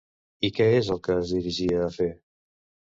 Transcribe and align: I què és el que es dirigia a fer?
I 0.49 0.49
què 0.59 0.67
és 0.79 0.89
el 0.95 1.03
que 1.09 1.19
es 1.19 1.37
dirigia 1.37 1.87
a 1.91 1.95
fer? 2.01 2.11